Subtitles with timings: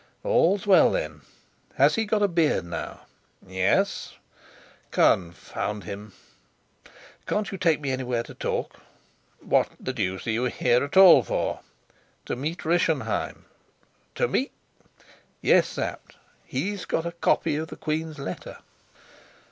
[0.23, 1.21] "All's well, then.
[1.75, 3.01] Has he got a beard now?"
[3.45, 4.15] "Yes."
[4.89, 6.13] "Confound him!
[7.27, 8.77] Can't you take me anywhere to talk?"
[9.41, 11.59] "What the deuce are you here at all for?"
[12.25, 13.45] "To meet Rischenheim."
[14.15, 14.51] "To meet?"
[15.43, 15.67] "Yes.
[15.67, 16.15] Sapt,
[16.45, 18.57] he's got a copy of the queen's letter."